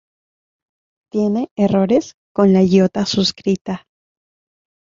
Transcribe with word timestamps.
Tiene 1.11 1.51
errores 1.55 2.15
con 2.33 2.53
la 2.53 2.63
iota 2.63 3.05
suscrita. 3.05 3.85